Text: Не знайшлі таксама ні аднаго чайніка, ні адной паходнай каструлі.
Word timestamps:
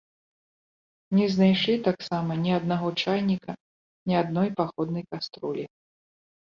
Не 1.17 1.27
знайшлі 1.33 1.75
таксама 1.89 2.31
ні 2.47 2.51
аднаго 2.59 2.87
чайніка, 3.05 3.51
ні 4.11 4.21
адной 4.25 4.53
паходнай 4.59 5.03
каструлі. 5.15 5.63